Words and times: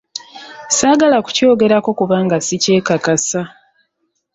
Saagala 0.77 1.17
kukyogerako 1.25 1.89
kubanga 1.99 2.35
sikyekakasa. 2.45 3.41